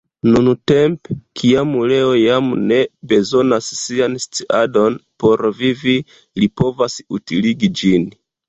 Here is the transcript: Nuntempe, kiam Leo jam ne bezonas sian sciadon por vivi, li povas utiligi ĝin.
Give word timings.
Nuntempe, 0.27 1.17
kiam 1.41 1.75
Leo 1.91 2.07
jam 2.21 2.47
ne 2.71 2.79
bezonas 3.13 3.69
sian 3.81 4.17
sciadon 4.25 4.97
por 5.25 5.47
vivi, 5.63 5.97
li 6.41 6.53
povas 6.63 7.01
utiligi 7.21 7.75
ĝin. 7.83 8.11